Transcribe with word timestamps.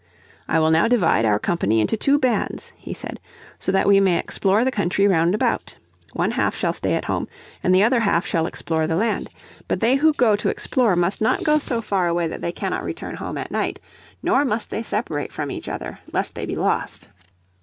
"I 0.47 0.57
will 0.57 0.71
now 0.71 0.87
divide 0.87 1.25
our 1.25 1.37
company 1.37 1.79
into 1.79 1.95
two 1.95 2.17
bands," 2.17 2.71
he 2.75 2.91
said, 2.91 3.19
"so 3.59 3.71
that 3.71 3.85
we 3.87 3.99
may 3.99 4.17
explore 4.17 4.65
the 4.65 4.71
country 4.71 5.07
round 5.07 5.35
about. 5.35 5.75
One 6.13 6.31
half 6.31 6.55
shall 6.55 6.73
stay 6.73 6.95
at 6.95 7.05
home, 7.05 7.27
and 7.63 7.71
the 7.75 7.83
other 7.83 7.99
half 7.99 8.25
shall 8.25 8.47
explore 8.47 8.87
the 8.87 8.95
land. 8.95 9.29
But 9.67 9.79
they 9.79 9.97
who 9.97 10.13
go 10.13 10.35
to 10.37 10.49
explore 10.49 10.95
must 10.95 11.21
not 11.21 11.43
go 11.43 11.59
so 11.59 11.83
far 11.83 12.07
away 12.07 12.25
that 12.25 12.41
they 12.41 12.51
cannot 12.51 12.83
return 12.83 13.17
home 13.17 13.37
at 13.37 13.51
night, 13.51 13.79
nor 14.23 14.43
must 14.43 14.71
they 14.71 14.81
separate 14.81 15.31
from 15.31 15.51
each 15.51 15.69
other, 15.69 15.99
lest 16.11 16.33
they 16.33 16.47
be 16.47 16.55
lost." 16.55 17.07